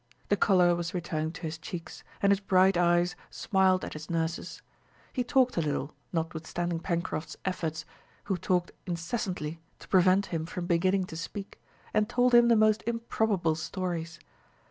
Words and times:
The 0.29 0.35
color 0.35 0.75
was 0.75 0.95
returning 0.95 1.31
to 1.33 1.41
his 1.43 1.59
cheeks, 1.59 2.03
and 2.23 2.31
his 2.31 2.39
bright 2.39 2.75
eyes 2.75 3.15
smiled 3.29 3.85
at 3.85 3.93
his 3.93 4.09
nurses. 4.09 4.63
He 5.13 5.23
talked 5.23 5.57
a 5.57 5.61
little, 5.61 5.93
notwithstanding 6.11 6.79
Pencroft's 6.79 7.37
efforts, 7.45 7.85
who 8.23 8.35
talked 8.35 8.71
incessantly 8.87 9.59
to 9.77 9.87
prevent 9.87 10.25
him 10.33 10.47
from 10.47 10.65
beginning 10.65 11.03
to 11.05 11.15
speak, 11.15 11.61
and 11.93 12.09
told 12.09 12.33
him 12.33 12.47
the 12.47 12.55
most 12.55 12.81
improbable 12.87 13.53
stories. 13.53 14.17